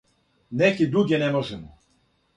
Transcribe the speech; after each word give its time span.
Неке 0.57 0.85
друге 0.91 1.17
не 1.21 1.29
можемо. 1.35 1.71